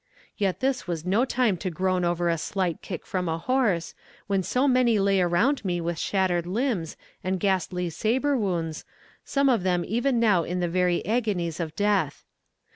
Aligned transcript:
Yet 0.35 0.61
this 0.61 0.87
was 0.87 1.05
no 1.05 1.25
time 1.25 1.57
to 1.57 1.69
groan 1.69 2.03
over 2.03 2.27
a 2.27 2.35
slight 2.39 2.81
kick 2.81 3.05
from 3.05 3.29
a 3.29 3.37
horse, 3.37 3.93
when 4.25 4.41
so 4.41 4.67
many 4.67 4.97
lay 4.97 5.21
around 5.21 5.63
me 5.63 5.79
with 5.79 5.99
shattered 5.99 6.47
limbs 6.47 6.97
and 7.23 7.39
ghastly 7.39 7.87
saber 7.91 8.35
wounds, 8.35 8.83
some 9.23 9.47
of 9.47 9.61
them 9.61 9.85
even 9.87 10.19
now 10.19 10.43
in 10.43 10.59
the 10.59 10.67
very 10.67 11.05
agonies 11.05 11.59
of 11.59 11.75
death. 11.75 12.25